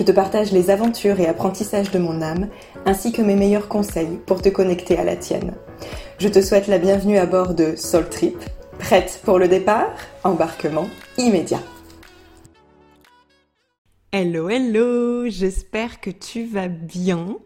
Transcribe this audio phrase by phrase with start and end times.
[0.00, 2.48] Je te partage les aventures et apprentissages de mon âme,
[2.86, 5.52] ainsi que mes meilleurs conseils pour te connecter à la tienne.
[6.18, 8.38] Je te souhaite la bienvenue à bord de Soul Trip.
[8.78, 9.90] Prête pour le départ?
[10.24, 10.86] Embarquement
[11.18, 11.60] immédiat.
[14.10, 17.36] Hello, hello, j'espère que tu vas bien.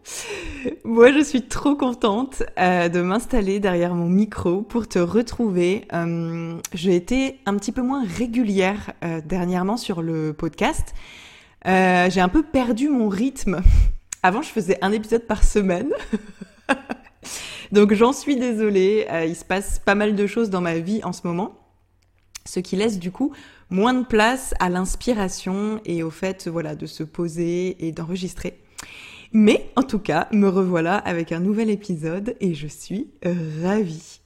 [0.85, 5.89] Moi, je suis trop contente euh, de m'installer derrière mon micro pour te retrouver.
[5.91, 10.93] Euh, J'ai été un petit peu moins régulière euh, dernièrement sur le podcast.
[11.65, 13.61] Euh, j'ai un peu perdu mon rythme.
[14.23, 15.91] Avant, je faisais un épisode par semaine.
[17.71, 19.07] Donc, j'en suis désolée.
[19.27, 21.59] il se passe pas mal de choses dans ma vie en ce moment.
[22.45, 23.33] Ce qui laisse du coup
[23.71, 28.61] moins de place à l'inspiration et au fait voilà de se poser et d'enregistrer.
[29.31, 33.09] Mais en tout cas, me revoilà avec un nouvel épisode et je suis
[33.63, 34.21] ravie.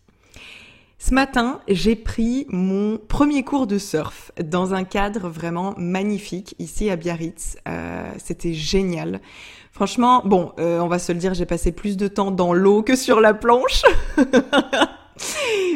[1.01, 6.89] Ce matin, j'ai pris mon premier cours de surf dans un cadre vraiment magnifique ici
[6.89, 7.55] à Biarritz.
[7.69, 9.21] Euh, C'était génial.
[9.71, 12.83] Franchement, bon, euh, on va se le dire, j'ai passé plus de temps dans l'eau
[12.83, 13.83] que sur la planche.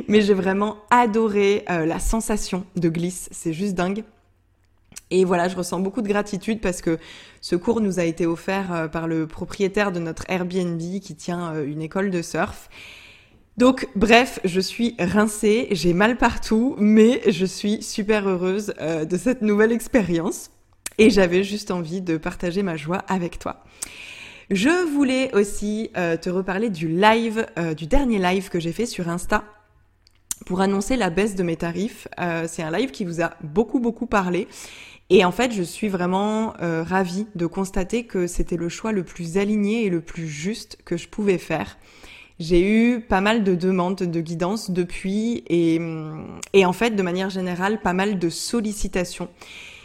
[0.10, 4.04] Mais j'ai vraiment adoré euh, la sensation de glisse, c'est juste dingue.
[5.10, 7.00] Et voilà, je ressens beaucoup de gratitude parce que
[7.40, 11.82] ce cours nous a été offert par le propriétaire de notre Airbnb qui tient une
[11.82, 12.70] école de surf.
[13.58, 19.42] Donc bref, je suis rincée, j'ai mal partout, mais je suis super heureuse de cette
[19.42, 20.50] nouvelle expérience
[20.98, 23.64] et j'avais juste envie de partager ma joie avec toi.
[24.50, 28.86] Je voulais aussi euh, te reparler du live, euh, du dernier live que j'ai fait
[28.86, 29.44] sur Insta
[30.46, 32.08] pour annoncer la baisse de mes tarifs.
[32.20, 34.48] Euh, c'est un live qui vous a beaucoup beaucoup parlé.
[35.10, 39.38] Et en fait, je suis vraiment ravie de constater que c'était le choix le plus
[39.38, 41.78] aligné et le plus juste que je pouvais faire.
[42.40, 45.80] J'ai eu pas mal de demandes de guidance depuis et,
[46.54, 49.30] et en fait, de manière générale, pas mal de sollicitations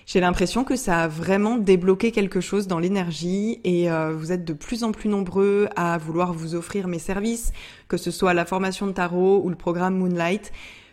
[0.09, 4.43] j'ai l'impression que ça a vraiment débloqué quelque chose dans l'énergie et euh, vous êtes
[4.43, 7.53] de plus en plus nombreux à vouloir vous offrir mes services,
[7.89, 10.51] que ce soit la formation de tarot ou le programme Moonlight.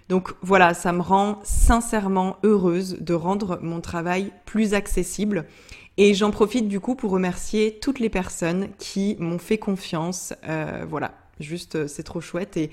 [0.09, 5.45] Donc voilà, ça me rend sincèrement heureuse de rendre mon travail plus accessible.
[5.95, 10.33] Et j'en profite du coup pour remercier toutes les personnes qui m'ont fait confiance.
[10.49, 12.57] Euh, voilà, juste euh, c'est trop chouette.
[12.57, 12.69] Et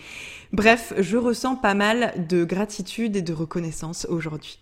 [0.53, 4.61] bref, je ressens pas mal de gratitude et de reconnaissance aujourd'hui.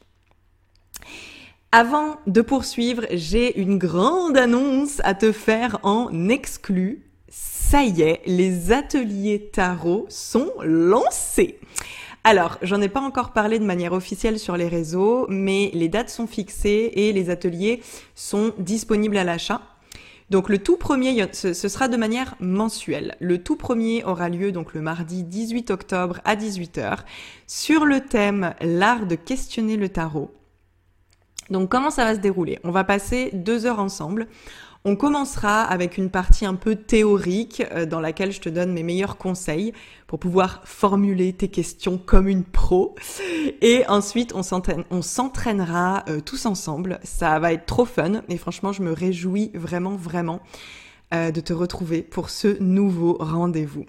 [1.72, 7.06] Avant de poursuivre, j'ai une grande annonce à te faire en exclu.
[7.28, 11.60] Ça y est, les ateliers tarot sont lancés.
[12.24, 16.10] Alors, j'en ai pas encore parlé de manière officielle sur les réseaux, mais les dates
[16.10, 17.82] sont fixées et les ateliers
[18.16, 19.62] sont disponibles à l'achat.
[20.30, 23.16] Donc le tout premier, ce sera de manière mensuelle.
[23.20, 26.98] Le tout premier aura lieu donc le mardi 18 octobre à 18h
[27.48, 30.32] sur le thème l'art de questionner le tarot.
[31.50, 32.60] Donc comment ça va se dérouler?
[32.62, 34.28] On va passer deux heures ensemble.
[34.86, 38.82] On commencera avec une partie un peu théorique euh, dans laquelle je te donne mes
[38.82, 39.74] meilleurs conseils
[40.06, 42.94] pour pouvoir formuler tes questions comme une pro.
[43.60, 46.98] Et ensuite, on s'entraînera euh, tous ensemble.
[47.02, 50.40] Ça va être trop fun et franchement, je me réjouis vraiment, vraiment
[51.12, 53.84] euh, de te retrouver pour ce nouveau rendez-vous.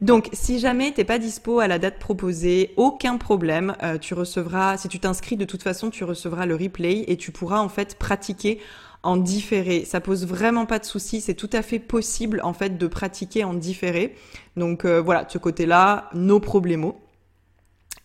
[0.00, 3.74] Donc, si jamais t'es pas dispo à la date proposée, aucun problème.
[4.00, 7.58] Tu recevras, si tu t'inscris de toute façon, tu recevras le replay et tu pourras
[7.58, 8.60] en fait pratiquer
[9.02, 9.84] en différé.
[9.84, 11.20] Ça pose vraiment pas de souci.
[11.20, 14.14] C'est tout à fait possible en fait de pratiquer en différé.
[14.56, 16.92] Donc euh, voilà, de ce côté-là, nos problèmes.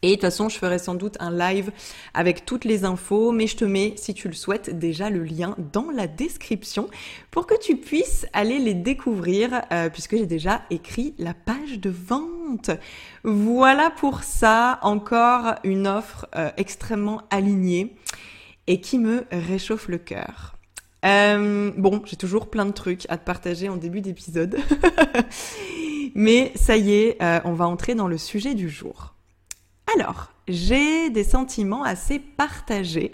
[0.04, 1.72] Et de toute façon, je ferai sans doute un live
[2.14, 5.56] avec toutes les infos, mais je te mets, si tu le souhaites, déjà le lien
[5.72, 6.90] dans la description
[7.32, 11.90] pour que tu puisses aller les découvrir, euh, puisque j'ai déjà écrit la page de
[11.90, 12.70] vente.
[13.24, 17.96] Voilà pour ça, encore une offre euh, extrêmement alignée
[18.68, 20.58] et qui me réchauffe le cœur.
[21.04, 24.58] Euh, bon, j'ai toujours plein de trucs à te partager en début d'épisode.
[26.16, 29.16] Mais ça y est, euh, on va entrer dans le sujet du jour.
[29.96, 33.12] Alors, j'ai des sentiments assez partagés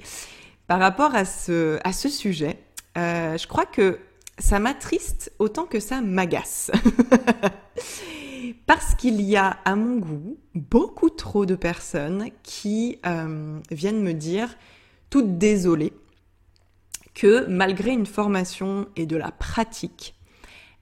[0.67, 2.59] par rapport à ce, sujet.
[2.97, 3.99] Euh, je crois que
[4.37, 6.71] ça m'attriste autant que ça m'agace.
[8.67, 12.99] Parce qu'il y a, à mon goût, beaucoup trop de personnes qui
[13.71, 14.55] viennent me dire,
[15.09, 15.93] toutes désolées,
[17.19, 20.15] que malgré une formation et de la pratique,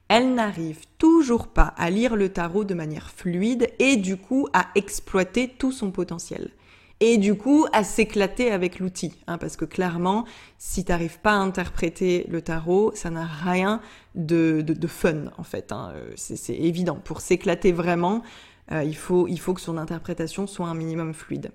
[0.06, 4.68] elles n'arrivent toujours pas à lire le tarot de manière fluide et du coup à
[4.76, 6.52] exploiter tout son potentiel
[7.00, 9.14] et du coup à s'éclater avec l'outil.
[9.26, 10.26] Hein, parce que clairement,
[10.58, 13.80] si t'arrives pas à interpréter le tarot, ça n'a rien
[14.14, 15.72] de, de, fun en fait.
[15.72, 15.92] Hein.
[15.96, 17.00] Euh, c'est évident.
[17.02, 18.22] Pour s'éclater vraiment,
[18.70, 21.50] euh, il, faut, il faut que son interprétation soit un minimum fluide.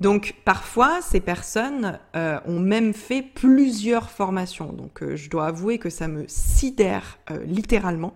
[0.00, 4.72] Donc parfois, ces personnes euh, ont même fait plusieurs formations.
[4.72, 8.14] Donc je dois avouer que ça me sidère littéralement.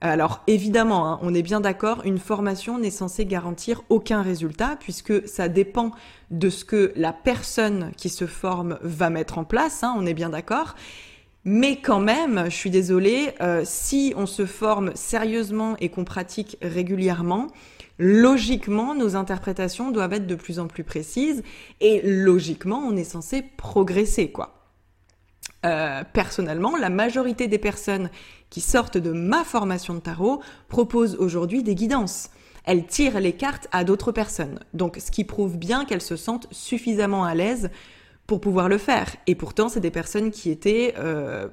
[0.00, 5.28] Alors évidemment, hein, on est bien d'accord, une formation n'est censée garantir aucun résultat puisque
[5.28, 5.92] ça dépend
[6.32, 10.14] de ce que la personne qui se forme va mettre en place, hein, on est
[10.14, 10.74] bien d'accord.
[11.44, 16.56] Mais quand même, je suis désolée, euh, si on se forme sérieusement et qu'on pratique
[16.62, 17.48] régulièrement,
[18.02, 21.44] logiquement, nos interprétations doivent être de plus en plus précises
[21.80, 24.58] et logiquement, on est censé progresser, quoi.
[25.64, 28.10] Euh, personnellement, la majorité des personnes
[28.50, 32.30] qui sortent de ma formation de tarot proposent aujourd'hui des guidances.
[32.64, 34.58] Elles tirent les cartes à d'autres personnes.
[34.74, 37.70] Donc, ce qui prouve bien qu'elles se sentent suffisamment à l'aise
[38.26, 39.14] pour pouvoir le faire.
[39.28, 41.46] Et pourtant, c'est des personnes qui étaient, euh,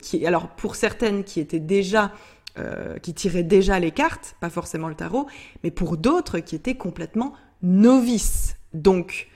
[0.00, 2.12] qui, alors pour certaines qui étaient déjà,
[2.58, 5.26] euh, qui tiraient déjà les cartes, pas forcément le tarot,
[5.62, 8.56] mais pour d'autres qui étaient complètement novices.
[8.72, 9.28] Donc,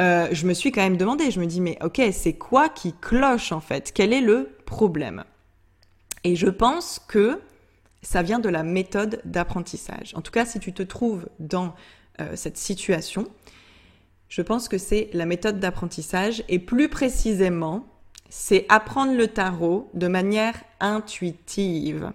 [0.00, 2.94] euh, je me suis quand même demandé, je me dis, mais ok, c'est quoi qui
[3.00, 3.92] cloche en fait?
[3.92, 5.24] Quel est le problème?
[6.24, 7.40] Et je pense que
[8.02, 10.12] ça vient de la méthode d'apprentissage.
[10.14, 11.74] En tout cas, si tu te trouves dans
[12.20, 13.26] euh, cette situation,
[14.28, 17.86] je pense que c'est la méthode d'apprentissage et plus précisément,
[18.28, 22.12] c'est apprendre le tarot de manière intuitive.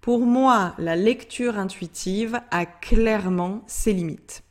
[0.00, 4.42] Pour moi, la lecture intuitive a clairement ses limites.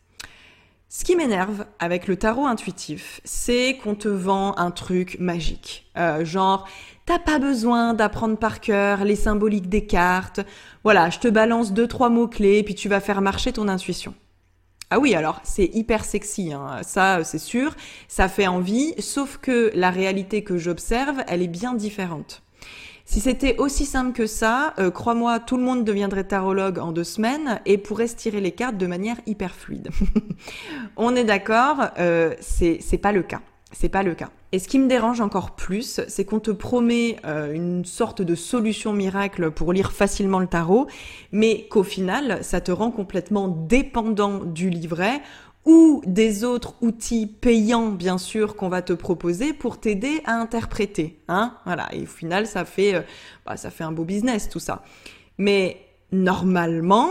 [0.90, 5.92] Ce qui m'énerve avec le tarot intuitif, c'est qu'on te vend un truc magique.
[5.98, 6.68] Euh, genre,
[7.06, 10.40] t'as pas besoin d'apprendre par cœur les symboliques des cartes.
[10.84, 14.14] Voilà, je te balance deux, trois mots-clés, puis tu vas faire marcher ton intuition.
[14.90, 16.80] Ah oui, alors c'est hyper sexy, hein.
[16.82, 17.76] ça c'est sûr,
[18.08, 22.42] ça fait envie, sauf que la réalité que j'observe, elle est bien différente.
[23.08, 27.06] Si c'était aussi simple que ça, euh, crois-moi, tout le monde deviendrait tarologue en deux
[27.06, 29.88] semaines et pourrait se tirer les cartes de manière hyper fluide.
[30.98, 33.40] On est d'accord, euh, c'est pas le cas.
[33.72, 34.30] C'est pas le cas.
[34.52, 38.36] Et ce qui me dérange encore plus, c'est qu'on te promet euh, une sorte de
[38.36, 40.88] solution miracle pour lire facilement le tarot,
[41.32, 45.22] mais qu'au final, ça te rend complètement dépendant du livret
[45.68, 51.20] ou des autres outils payants, bien sûr, qu'on va te proposer pour t'aider à interpréter.
[51.28, 51.58] Hein.
[51.92, 53.02] Et au final, ça fait, euh,
[53.46, 54.82] bah, ça fait un beau business, tout ça.
[55.38, 55.82] Mais
[56.14, 57.10] normalement,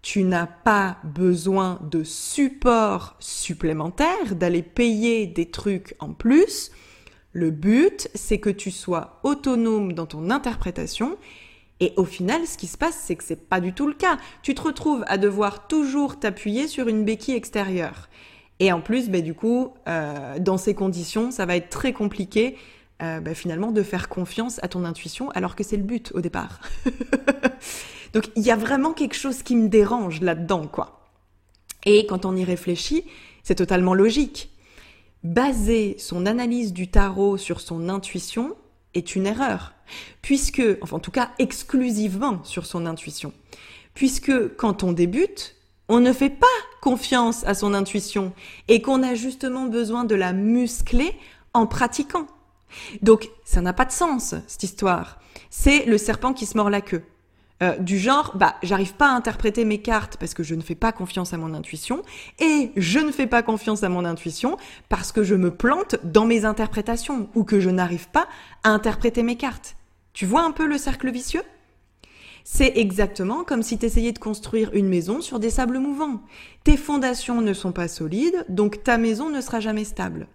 [0.00, 6.70] tu n'as pas besoin de support supplémentaire, d'aller payer des trucs en plus.
[7.32, 11.18] Le but, c'est que tu sois autonome dans ton interprétation
[11.84, 14.16] et au final, ce qui se passe, c'est que c'est pas du tout le cas.
[14.40, 18.08] Tu te retrouves à devoir toujours t'appuyer sur une béquille extérieure.
[18.58, 22.56] Et en plus, bah, du coup, euh, dans ces conditions, ça va être très compliqué
[23.02, 26.22] euh, bah, finalement de faire confiance à ton intuition alors que c'est le but au
[26.22, 26.58] départ.
[28.14, 31.10] Donc il y a vraiment quelque chose qui me dérange là-dedans, quoi.
[31.84, 33.04] Et quand on y réfléchit,
[33.42, 34.56] c'est totalement logique.
[35.22, 38.56] Baser son analyse du tarot sur son intuition
[38.94, 39.74] est une erreur
[40.22, 43.32] puisque, enfin en tout cas exclusivement sur son intuition,
[43.94, 45.56] puisque quand on débute,
[45.88, 46.46] on ne fait pas
[46.80, 48.32] confiance à son intuition
[48.68, 51.14] et qu'on a justement besoin de la muscler
[51.52, 52.26] en pratiquant.
[53.02, 55.20] Donc ça n'a pas de sens, cette histoire.
[55.50, 57.02] C'est le serpent qui se mord la queue.
[57.62, 60.74] Euh, du genre, bah, j'arrive pas à interpréter mes cartes parce que je ne fais
[60.74, 62.02] pas confiance à mon intuition,
[62.40, 64.56] et je ne fais pas confiance à mon intuition
[64.88, 68.26] parce que je me plante dans mes interprétations ou que je n'arrive pas
[68.64, 69.76] à interpréter mes cartes.
[70.14, 71.42] Tu vois un peu le cercle vicieux?
[72.42, 76.20] C'est exactement comme si tu essayais de construire une maison sur des sables mouvants.
[76.64, 80.26] Tes fondations ne sont pas solides, donc ta maison ne sera jamais stable.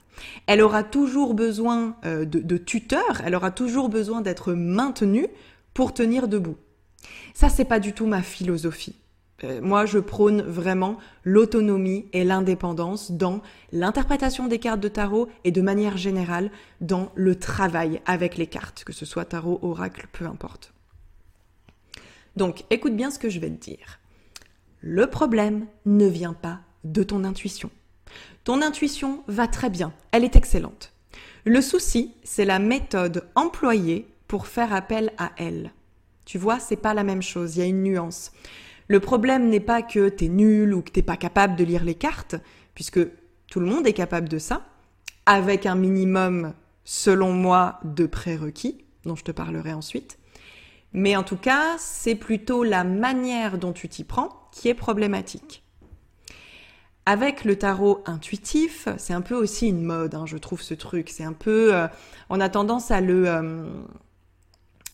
[0.48, 5.28] Elle aura toujours besoin euh, de, de tuteurs, elle aura toujours besoin d'être maintenue
[5.74, 6.58] pour tenir debout.
[7.40, 8.98] Ça, c'est pas du tout ma philosophie.
[9.46, 13.42] Euh, moi, je prône vraiment l'autonomie et l'indépendance dans
[13.72, 18.84] l'interprétation des cartes de tarot et de manière générale dans le travail avec les cartes,
[18.84, 20.74] que ce soit tarot, oracle, peu importe.
[22.36, 24.02] Donc, écoute bien ce que je vais te dire.
[24.82, 27.70] Le problème ne vient pas de ton intuition.
[28.44, 30.92] Ton intuition va très bien, elle est excellente.
[31.46, 35.72] Le souci, c'est la méthode employée pour faire appel à elle.
[36.30, 38.32] Tu vois, c'est pas la même chose, il y a une nuance.
[38.88, 41.84] Le problème n'est pas que tu es nul ou que t'es pas capable de lire
[41.84, 42.36] les cartes,
[42.76, 43.00] puisque
[43.48, 44.62] tout le monde est capable de ça,
[45.26, 50.20] avec un minimum, selon moi, de prérequis, dont je te parlerai ensuite.
[50.94, 55.64] Mais en tout cas, c'est plutôt la manière dont tu t'y prends qui est problématique.
[57.08, 61.10] Avec le tarot intuitif, c'est un peu aussi une mode, hein, je trouve ce truc.
[61.10, 61.88] C'est un peu, euh,
[62.30, 63.66] on a tendance à le, euh,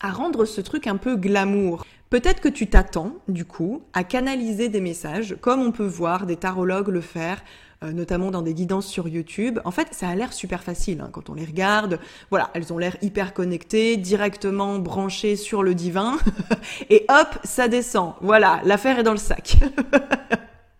[0.00, 1.84] à rendre ce truc un peu glamour.
[2.10, 6.36] Peut-être que tu t'attends, du coup, à canaliser des messages, comme on peut voir des
[6.36, 7.42] tarologues le faire,
[7.82, 9.58] euh, notamment dans des guidances sur YouTube.
[9.64, 11.98] En fait, ça a l'air super facile hein, quand on les regarde.
[12.30, 16.16] Voilà, elles ont l'air hyper connectées, directement branchées sur le divin,
[16.90, 18.14] et hop, ça descend.
[18.20, 19.56] Voilà, l'affaire est dans le sac.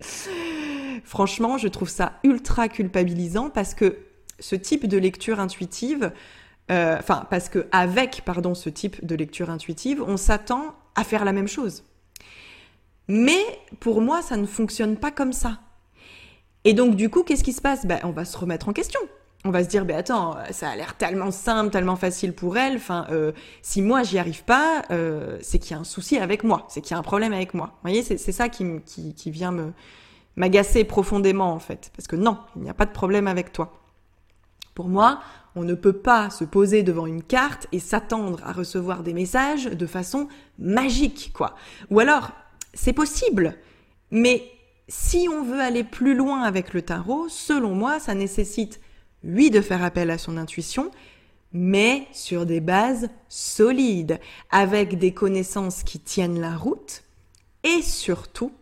[1.04, 3.98] Franchement, je trouve ça ultra culpabilisant parce que
[4.38, 6.12] ce type de lecture intuitive,
[6.70, 11.24] euh, enfin, parce que avec, pardon, ce type de lecture intuitive, on s'attend à faire
[11.24, 11.84] la même chose.
[13.08, 13.44] Mais
[13.80, 15.60] pour moi, ça ne fonctionne pas comme ça.
[16.64, 17.86] Et donc, du coup, qu'est-ce qui se passe?
[17.86, 19.00] Ben, On va se remettre en question.
[19.44, 22.76] On va se dire, ben attends, ça a l'air tellement simple, tellement facile pour elle.
[22.76, 23.30] Enfin, euh,
[23.62, 26.80] si moi j'y arrive pas, euh, c'est qu'il y a un souci avec moi, c'est
[26.80, 27.66] qu'il y a un problème avec moi.
[27.66, 29.72] Vous voyez, c'est ça qui, qui, qui vient me
[30.34, 33.72] m'agacer profondément en fait, parce que non, il n'y a pas de problème avec toi.
[34.74, 35.20] Pour moi,
[35.56, 39.64] on ne peut pas se poser devant une carte et s'attendre à recevoir des messages
[39.64, 41.56] de façon magique, quoi.
[41.90, 42.30] Ou alors,
[42.74, 43.56] c'est possible,
[44.10, 44.44] mais
[44.88, 48.80] si on veut aller plus loin avec le tarot, selon moi, ça nécessite,
[49.24, 50.90] oui, de faire appel à son intuition,
[51.52, 54.20] mais sur des bases solides,
[54.50, 57.02] avec des connaissances qui tiennent la route,
[57.64, 58.52] et surtout,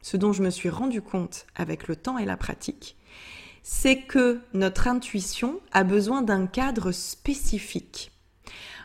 [0.00, 2.96] ce dont je me suis rendu compte avec le temps et la pratique,
[3.62, 8.12] c'est que notre intuition a besoin d'un cadre spécifique.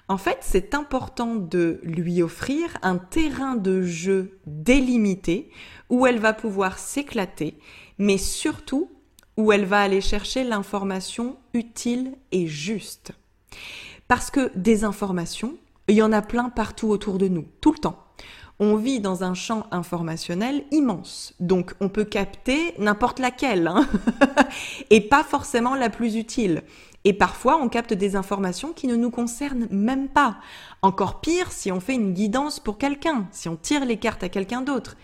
[0.08, 5.50] En fait, c'est important de lui offrir un terrain de jeu délimité
[5.90, 7.58] où elle va pouvoir s'éclater,
[7.98, 8.92] mais surtout
[9.38, 13.14] où elle va aller chercher l'information utile et juste.
[14.08, 17.80] Parce que des informations, il y en a plein partout autour de nous, tout le
[17.80, 18.03] temps
[18.64, 21.34] on vit dans un champ informationnel immense.
[21.42, 23.88] Donc on peut capter n'importe laquelle, hein.
[24.90, 26.64] et pas forcément la plus utile.
[27.04, 30.38] Et parfois on capte des informations qui ne nous concernent même pas.
[30.82, 34.30] Encore pire si on fait une guidance pour quelqu'un, si on tire les cartes à
[34.30, 34.96] quelqu'un d'autre.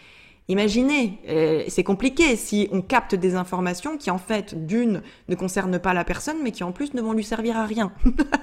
[0.47, 5.79] Imaginez, euh, c'est compliqué si on capte des informations qui en fait d'une ne concernent
[5.79, 7.91] pas la personne mais qui en plus ne vont lui servir à rien.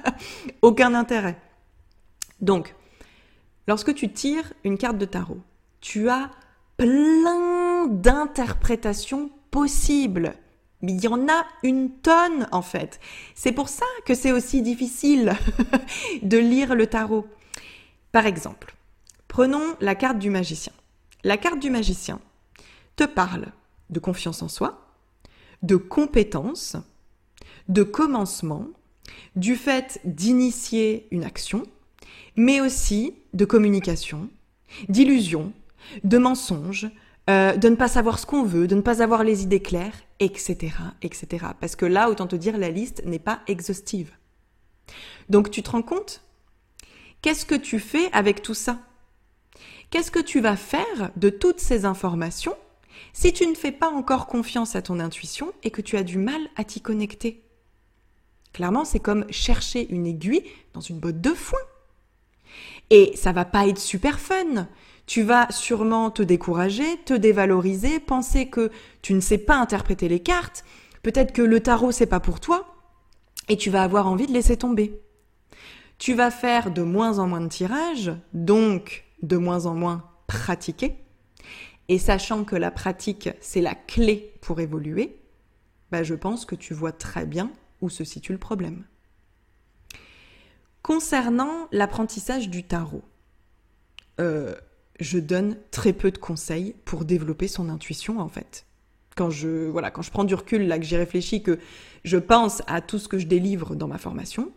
[0.62, 1.38] Aucun intérêt.
[2.40, 2.74] Donc,
[3.66, 5.40] Lorsque tu tires une carte de tarot,
[5.80, 6.30] tu as
[6.76, 10.34] plein d'interprétations possibles.
[10.82, 13.00] Il y en a une tonne en fait.
[13.34, 15.34] C'est pour ça que c'est aussi difficile
[16.22, 17.26] de lire le tarot.
[18.12, 18.74] Par exemple,
[19.26, 20.72] prenons la carte du magicien.
[21.24, 22.20] La carte du magicien
[22.94, 23.46] te parle
[23.90, 24.86] de confiance en soi,
[25.62, 26.76] de compétence,
[27.68, 28.68] de commencement,
[29.34, 31.64] du fait d'initier une action,
[32.36, 34.28] mais aussi de communication,
[34.88, 35.52] d'illusion,
[36.04, 36.88] de mensonges,
[37.28, 40.04] euh, de ne pas savoir ce qu'on veut, de ne pas avoir les idées claires,
[40.20, 41.46] etc., etc.
[41.60, 44.12] Parce que là, autant te dire, la liste n'est pas exhaustive.
[45.28, 46.22] Donc tu te rends compte?
[47.22, 48.78] Qu'est-ce que tu fais avec tout ça?
[49.90, 52.54] Qu'est-ce que tu vas faire de toutes ces informations
[53.12, 56.18] si tu ne fais pas encore confiance à ton intuition et que tu as du
[56.18, 57.42] mal à t'y connecter?
[58.52, 61.58] Clairement, c'est comme chercher une aiguille dans une botte de foin.
[62.90, 64.68] Et ça va pas être super fun.
[65.06, 68.70] Tu vas sûrement te décourager, te dévaloriser, penser que
[69.02, 70.64] tu ne sais pas interpréter les cartes,
[71.02, 72.74] peut-être que le tarot c'est pas pour toi,
[73.48, 75.00] et tu vas avoir envie de laisser tomber.
[75.98, 80.96] Tu vas faire de moins en moins de tirages, donc de moins en moins pratiquer.
[81.88, 85.20] Et sachant que la pratique, c'est la clé pour évoluer,
[85.92, 88.84] bah je pense que tu vois très bien où se situe le problème.
[90.86, 93.02] Concernant l'apprentissage du tarot,
[94.20, 94.54] euh,
[95.00, 98.66] je donne très peu de conseils pour développer son intuition en fait.
[99.16, 101.58] Quand je, voilà, quand je prends du recul, là que j'y réfléchis, que
[102.04, 104.52] je pense à tout ce que je délivre dans ma formation,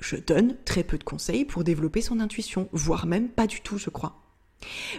[0.00, 3.78] je donne très peu de conseils pour développer son intuition, voire même pas du tout,
[3.78, 4.20] je crois.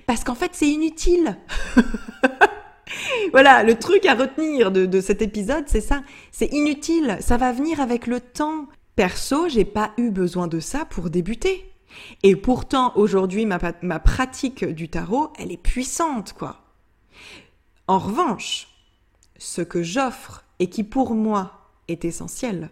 [0.06, 1.40] Parce qu'en fait, c'est inutile.
[3.34, 6.04] voilà, le truc à retenir de, de cet épisode, c'est ça.
[6.32, 7.18] C'est inutile.
[7.20, 8.70] Ça va venir avec le temps.
[8.96, 11.72] Perso, j'ai pas eu besoin de ça pour débuter.
[12.22, 16.62] Et pourtant, aujourd'hui, ma, pratique du tarot, elle est puissante, quoi.
[17.88, 18.68] En revanche,
[19.38, 22.70] ce que j'offre et qui pour moi est essentiel,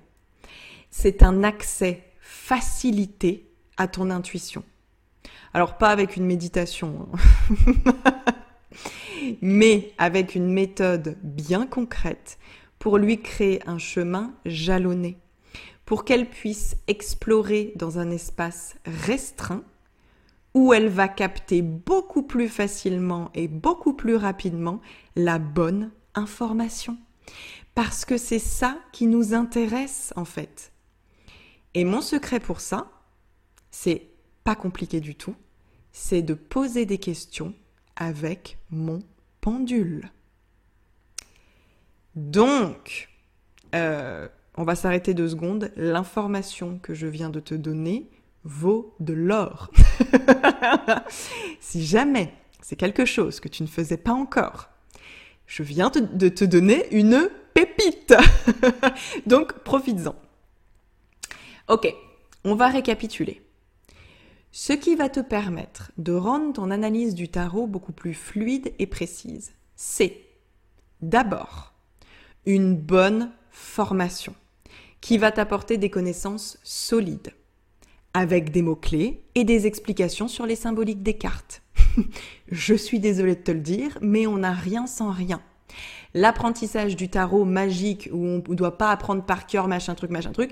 [0.89, 4.63] c'est un accès facilité à ton intuition.
[5.53, 7.93] Alors pas avec une méditation, hein.
[9.41, 12.37] mais avec une méthode bien concrète
[12.79, 15.17] pour lui créer un chemin jalonné,
[15.91, 19.62] pour qu'elle puisse explorer dans un espace restreint
[20.53, 24.79] où elle va capter beaucoup plus facilement et beaucoup plus rapidement
[25.17, 26.98] la bonne information.
[27.75, 30.71] Parce que c'est ça qui nous intéresse en fait.
[31.74, 32.89] Et mon secret pour ça,
[33.69, 34.07] c'est
[34.45, 35.36] pas compliqué du tout,
[35.91, 37.53] c'est de poser des questions
[37.98, 39.01] avec mon
[39.41, 40.10] pendule.
[42.15, 43.10] Donc,
[43.75, 44.29] euh,
[44.62, 45.72] on va s'arrêter deux secondes.
[45.75, 48.08] L'information que je viens de te donner
[48.44, 49.72] vaut de l'or.
[51.60, 54.70] si jamais c'est quelque chose que tu ne faisais pas encore,
[55.48, 58.13] je viens de te donner une pépite.
[59.25, 60.13] Donc, profites-en.
[61.68, 61.91] Ok,
[62.44, 63.41] on va récapituler.
[64.51, 68.86] Ce qui va te permettre de rendre ton analyse du tarot beaucoup plus fluide et
[68.86, 70.22] précise, c'est
[71.01, 71.74] d'abord
[72.46, 74.36] une bonne formation
[75.01, 77.34] qui va t'apporter des connaissances solides
[78.13, 81.62] avec des mots-clés et des explications sur les symboliques des cartes.
[82.51, 85.41] Je suis désolée de te le dire, mais on n'a rien sans rien.
[86.13, 90.31] L'apprentissage du tarot magique où on ne doit pas apprendre par cœur machin truc machin
[90.31, 90.51] truc,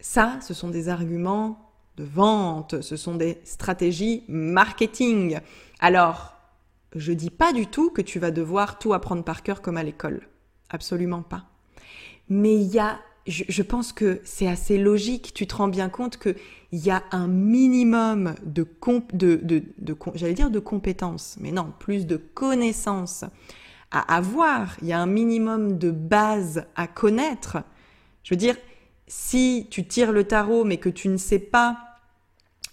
[0.00, 5.40] ça, ce sont des arguments de vente, ce sont des stratégies marketing.
[5.80, 6.34] Alors,
[6.94, 9.82] je dis pas du tout que tu vas devoir tout apprendre par cœur comme à
[9.82, 10.28] l'école.
[10.70, 11.46] Absolument pas.
[12.28, 15.32] Mais il y a je, pense que c'est assez logique.
[15.34, 16.34] Tu te rends bien compte qu'il
[16.72, 18.66] y a un minimum de,
[20.14, 23.24] j'allais dire de compétences, mais non, plus de connaissances
[23.90, 24.76] à avoir.
[24.82, 27.58] Il y a un minimum de base à connaître.
[28.22, 28.56] Je veux dire,
[29.06, 31.78] si tu tires le tarot mais que tu ne sais pas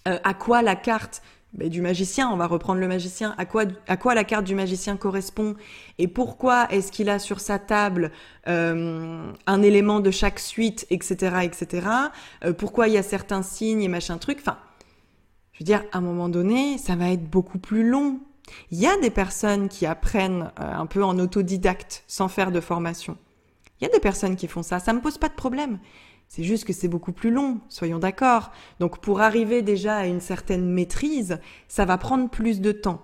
[0.08, 1.22] euh, à quoi la carte
[1.56, 4.96] du magicien, on va reprendre le magicien, à quoi, à quoi la carte du magicien
[4.96, 5.56] correspond
[5.98, 8.12] et pourquoi est-ce qu'il a sur sa table
[8.46, 11.86] euh, un élément de chaque suite, etc., etc.
[12.44, 14.38] Euh, pourquoi il y a certains signes et machin truc.
[14.40, 14.58] Enfin,
[15.52, 18.20] je veux dire, à un moment donné, ça va être beaucoup plus long.
[18.70, 22.60] Il y a des personnes qui apprennent euh, un peu en autodidacte, sans faire de
[22.60, 23.16] formation.
[23.80, 25.78] Il y a des personnes qui font ça, ça me pose pas de problème.
[26.28, 28.52] C'est juste que c'est beaucoup plus long, soyons d'accord.
[28.80, 33.02] Donc pour arriver déjà à une certaine maîtrise, ça va prendre plus de temps.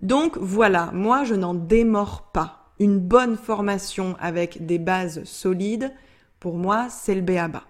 [0.00, 2.72] Donc voilà, moi je n'en démords pas.
[2.78, 5.92] Une bonne formation avec des bases solides,
[6.38, 7.64] pour moi, c'est le béaba.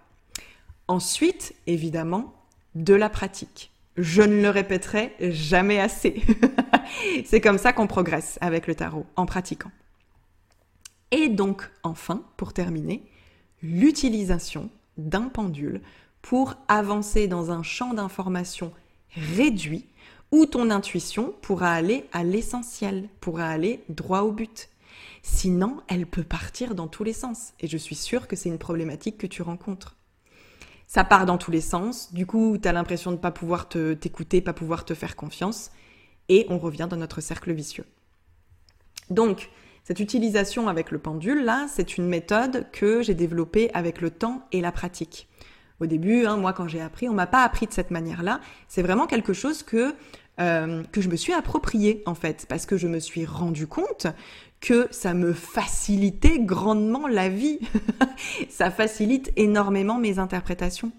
[0.86, 2.32] Ensuite, évidemment,
[2.76, 3.72] de la pratique.
[3.96, 6.22] Je ne le répéterai jamais assez.
[7.24, 9.72] c'est comme ça qu'on progresse avec le tarot, en pratiquant.
[11.10, 13.09] Et donc, enfin, pour terminer,
[13.62, 15.80] l'utilisation d'un pendule
[16.22, 18.72] pour avancer dans un champ d'information
[19.14, 19.86] réduit
[20.32, 24.68] où ton intuition pourra aller à l'essentiel, pourra aller droit au but.
[25.22, 27.52] Sinon, elle peut partir dans tous les sens.
[27.60, 29.96] Et je suis sûre que c'est une problématique que tu rencontres.
[30.86, 32.12] Ça part dans tous les sens.
[32.12, 35.70] Du coup, tu as l'impression de ne pas pouvoir t'écouter, pas pouvoir te faire confiance.
[36.28, 37.86] Et on revient dans notre cercle vicieux.
[39.08, 39.50] Donc,
[39.84, 44.46] cette utilisation avec le pendule, là, c'est une méthode que j'ai développée avec le temps
[44.52, 45.28] et la pratique.
[45.80, 48.40] Au début, hein, moi, quand j'ai appris, on m'a pas appris de cette manière-là.
[48.68, 49.94] C'est vraiment quelque chose que
[50.40, 54.06] euh, que je me suis approprié en fait, parce que je me suis rendu compte
[54.60, 57.58] que ça me facilitait grandement la vie.
[58.48, 60.92] ça facilite énormément mes interprétations.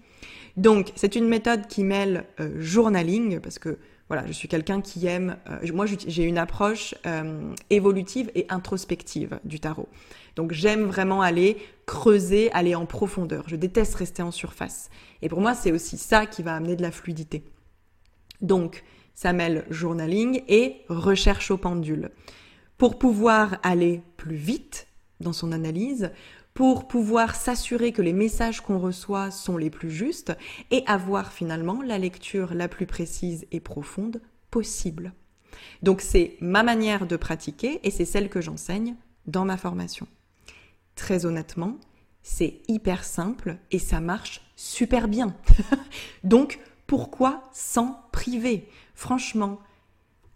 [0.56, 3.78] Donc, c'est une méthode qui mêle euh, journaling, parce que
[4.12, 5.38] voilà, je suis quelqu'un qui aime.
[5.48, 9.88] Euh, moi, j'ai une approche euh, évolutive et introspective du tarot.
[10.36, 13.44] Donc, j'aime vraiment aller creuser, aller en profondeur.
[13.46, 14.90] Je déteste rester en surface.
[15.22, 17.42] Et pour moi, c'est aussi ça qui va amener de la fluidité.
[18.42, 22.10] Donc, ça mêle journaling et recherche au pendule.
[22.76, 24.88] Pour pouvoir aller plus vite
[25.20, 26.10] dans son analyse,
[26.54, 30.36] pour pouvoir s'assurer que les messages qu'on reçoit sont les plus justes
[30.70, 35.12] et avoir finalement la lecture la plus précise et profonde possible.
[35.82, 40.06] Donc c'est ma manière de pratiquer et c'est celle que j'enseigne dans ma formation.
[40.94, 41.78] Très honnêtement,
[42.22, 45.34] c'est hyper simple et ça marche super bien.
[46.24, 48.68] Donc pourquoi s'en priver?
[48.94, 49.58] Franchement,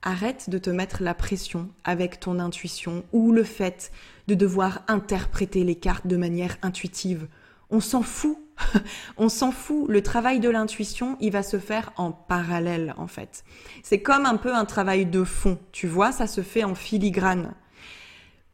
[0.07, 3.91] arrête de te mettre la pression avec ton intuition ou le fait
[4.29, 7.27] de devoir interpréter les cartes de manière intuitive.
[7.71, 8.39] On s'en fout.
[9.19, 9.87] On s'en fout.
[9.89, 13.45] Le travail de l'intuition, il va se faire en parallèle, en fait.
[13.83, 15.59] C'est comme un peu un travail de fond.
[15.73, 17.55] Tu vois, ça se fait en filigrane.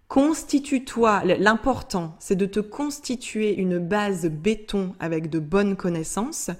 [0.08, 6.50] Constitue-toi, l'important, c'est de te constituer une base béton avec de bonnes connaissances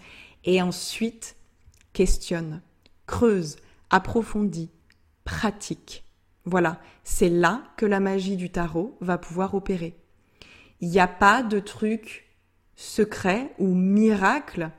[0.45, 1.37] et ensuite
[1.93, 2.61] questionne,
[3.07, 3.57] creuse,
[3.91, 4.71] approfondis,
[5.25, 6.05] pratique.
[6.45, 9.97] Voilà, c'est là que la magie du tarot va pouvoir opérer.
[10.81, 12.29] Il n'y a pas de truc
[12.75, 14.71] secret ou miracle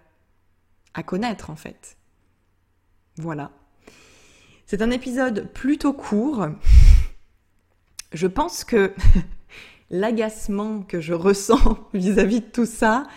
[0.93, 1.97] à connaître en fait.
[3.17, 3.51] Voilà.
[4.65, 6.47] C'est un épisode plutôt court.
[8.11, 8.93] Je pense que
[9.89, 13.07] l'agacement que je ressens vis-à-vis de tout ça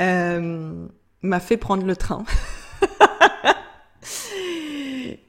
[0.00, 0.88] euh,
[1.22, 2.24] m'a fait prendre le train.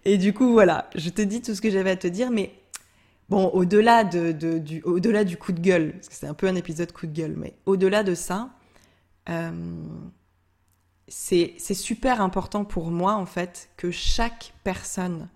[0.05, 2.53] Et du coup, voilà, je te dis tout ce que j'avais à te dire, mais
[3.29, 6.55] bon, au-delà de, du, au-delà du coup de gueule, parce que c'est un peu un
[6.55, 8.49] épisode coup de gueule, mais au-delà de ça,
[9.29, 9.51] euh,
[11.07, 15.29] c'est, c'est super important pour moi, en fait, que chaque personne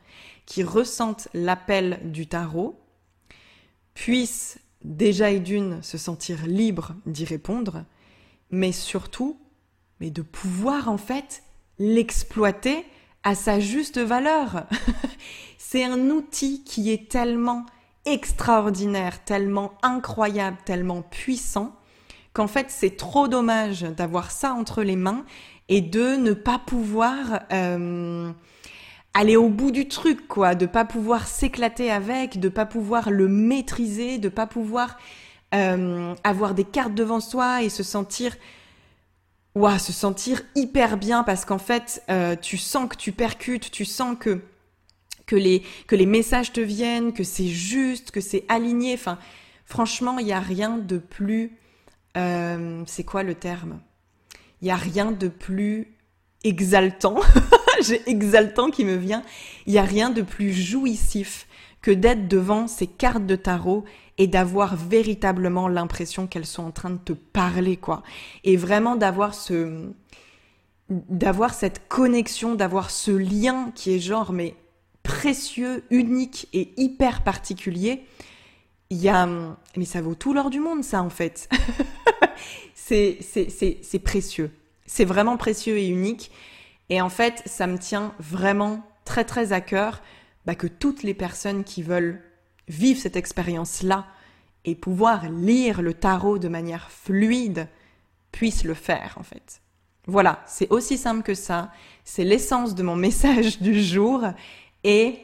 [0.45, 2.79] qui ressente l'appel du tarot
[3.93, 7.83] puisse déjà et d'une se sentir libre d'y répondre,
[8.51, 9.39] mais surtout,
[9.99, 11.43] mais de pouvoir en fait
[11.79, 12.85] l'exploiter
[13.23, 14.65] à sa juste valeur.
[15.57, 17.65] c'est un outil qui est tellement
[18.05, 21.75] extraordinaire, tellement incroyable, tellement puissant,
[22.33, 25.25] qu'en fait c'est trop dommage d'avoir ça entre les mains
[25.69, 28.31] et de ne pas pouvoir euh,
[29.13, 33.27] aller au bout du truc, quoi, de pas pouvoir s'éclater avec, de pas pouvoir le
[33.27, 34.97] maîtriser, de pas pouvoir
[35.53, 38.35] euh, avoir des cartes devant soi et se sentir
[39.79, 44.15] se sentir hyper bien parce qu'en fait, euh, tu sens que tu percutes, tu sens
[44.19, 48.97] que les messages te viennent, que c'est juste, que c'est aligné.
[49.65, 51.57] Franchement, il n'y a rien de plus.
[52.15, 53.79] Euh, c'est quoi le terme?
[54.61, 55.95] Il n'y a rien de plus
[56.43, 57.19] exaltant.
[57.81, 59.21] J'ai exaltant qui me vient.
[59.65, 61.47] Il n'y a rien de plus jouissif
[61.81, 63.85] que d'être devant ces cartes de tarot
[64.17, 68.03] et d'avoir véritablement l'impression qu'elles sont en train de te parler, quoi.
[68.43, 69.91] Et vraiment d'avoir ce,
[70.89, 74.55] d'avoir cette connexion, d'avoir ce lien qui est genre, mais
[75.03, 78.03] précieux, unique et hyper particulier.
[78.89, 79.27] Il y a,
[79.75, 81.49] mais ça vaut tout l'or du monde, ça, en fait.
[82.75, 84.51] c'est, c'est, c'est, c'est précieux.
[84.85, 86.31] C'est vraiment précieux et unique.
[86.89, 90.01] Et en fait, ça me tient vraiment très, très à cœur
[90.45, 92.21] bah, que toutes les personnes qui veulent
[92.67, 94.05] vivre cette expérience-là
[94.65, 97.67] et pouvoir lire le tarot de manière fluide
[98.31, 99.61] puissent le faire en fait.
[100.05, 101.71] Voilà, c'est aussi simple que ça.
[102.03, 104.23] C'est l'essence de mon message du jour
[104.83, 105.19] et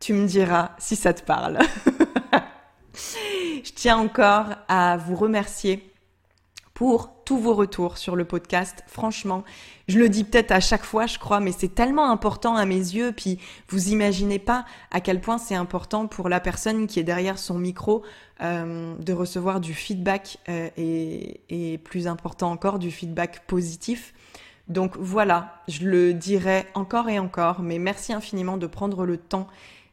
[0.00, 1.58] tu me diras si ça te parle.
[2.94, 5.92] Je tiens encore à vous remercier
[6.74, 8.82] pour tous vos retours sur le podcast.
[8.86, 9.44] Franchement,
[9.86, 12.76] je le dis peut-être à chaque fois, je crois, mais c'est tellement important à mes
[12.76, 13.12] yeux.
[13.12, 13.38] Puis
[13.68, 17.58] vous imaginez pas à quel point c'est important pour la personne qui est derrière son
[17.58, 18.02] micro
[18.40, 24.14] euh, de recevoir du feedback euh, et, et plus important encore du feedback positif.
[24.68, 29.48] Donc voilà, je le dirai encore et encore, mais merci infiniment de prendre le temps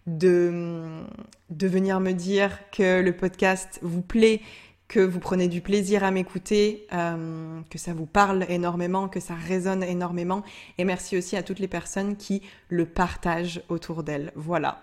[0.08, 1.02] de,
[1.50, 4.42] de venir me dire que le podcast vous plaît,
[4.88, 9.34] que vous prenez du plaisir à m'écouter, euh, que ça vous parle énormément, que ça
[9.34, 10.44] résonne énormément.
[10.78, 14.32] Et merci aussi à toutes les personnes qui le partagent autour d'elles.
[14.36, 14.82] Voilà.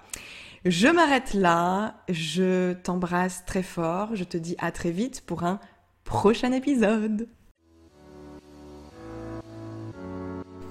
[0.64, 1.94] Je m'arrête là.
[2.08, 4.14] Je t'embrasse très fort.
[4.14, 5.60] Je te dis à très vite pour un
[6.04, 7.28] prochain épisode.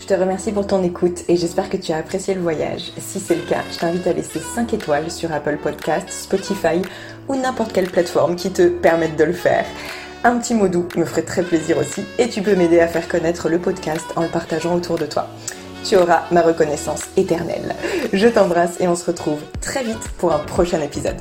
[0.02, 2.92] Je te remercie pour ton écoute et j'espère que tu as apprécié le voyage.
[2.98, 6.82] Si c'est le cas, je t'invite à laisser 5 étoiles sur Apple Podcasts, Spotify
[7.32, 9.66] ou n'importe quelle plateforme qui te permette de le faire.
[10.26, 13.08] Un petit mot doux me ferait très plaisir aussi et tu peux m'aider à faire
[13.08, 15.28] connaître le podcast en le partageant autour de toi.
[15.86, 17.74] Tu auras ma reconnaissance éternelle.
[18.12, 21.18] Je t'embrasse et on se retrouve très vite pour un prochain épisode.